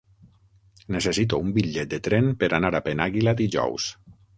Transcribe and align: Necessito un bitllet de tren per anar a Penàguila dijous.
Necessito 0.95 1.39
un 1.45 1.53
bitllet 1.59 1.95
de 1.95 2.03
tren 2.11 2.35
per 2.43 2.53
anar 2.61 2.77
a 2.83 2.87
Penàguila 2.91 3.41
dijous. 3.45 3.97